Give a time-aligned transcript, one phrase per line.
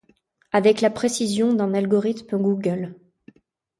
[0.51, 2.95] Avec la précision d’un algorithme Google.